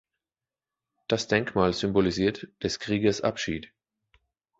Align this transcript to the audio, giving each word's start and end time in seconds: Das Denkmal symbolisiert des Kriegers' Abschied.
Das 1.07 1.27
Denkmal 1.27 1.73
symbolisiert 1.73 2.47
des 2.63 2.79
Kriegers' 2.79 3.21
Abschied. 3.21 3.71